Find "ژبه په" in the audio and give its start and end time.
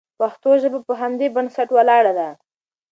0.61-0.93